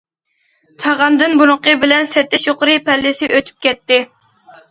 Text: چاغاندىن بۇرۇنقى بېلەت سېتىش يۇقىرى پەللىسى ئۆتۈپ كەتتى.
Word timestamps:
چاغاندىن 0.83 1.35
بۇرۇنقى 1.41 1.75
بېلەت 1.83 2.09
سېتىش 2.13 2.45
يۇقىرى 2.49 2.77
پەللىسى 2.87 3.31
ئۆتۈپ 3.37 3.63
كەتتى. 3.67 4.01